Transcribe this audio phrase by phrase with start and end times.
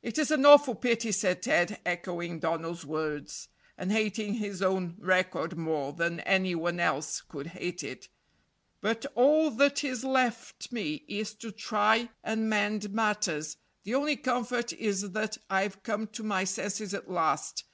[0.00, 5.58] "It is an awful pity," said Ted, echoing Donald's words, and hating his own record
[5.58, 8.08] more than any one else could hate it;
[8.80, 13.56] "but all that is left me is to try and mend matters.
[13.82, 17.64] The only comfort is that I've come to my senses at last.